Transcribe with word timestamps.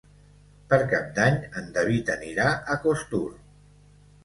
Per 0.71 0.79
Cap 0.93 1.11
d'Any 1.19 1.37
en 1.61 1.69
David 1.77 2.11
anirà 2.15 2.49
a 2.77 2.81
Costur. 2.89 3.25